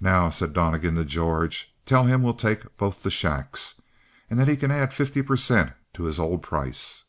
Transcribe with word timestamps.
"Now," 0.00 0.30
said 0.30 0.52
Donnegan 0.52 0.94
to 0.94 1.04
George, 1.04 1.74
"tell 1.84 2.04
him 2.04 2.20
that 2.20 2.24
we'll 2.24 2.34
take 2.34 2.76
both 2.76 3.02
the 3.02 3.10
shacks, 3.10 3.80
and 4.30 4.48
he 4.48 4.56
can 4.56 4.70
add 4.70 4.94
fifty 4.94 5.22
per 5.22 5.36
cent 5.36 5.72
to 5.94 6.04
his 6.04 6.20
old 6.20 6.40
price." 6.42 7.02